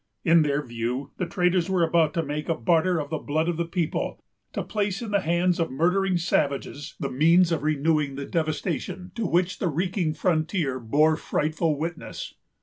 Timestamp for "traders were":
1.27-1.83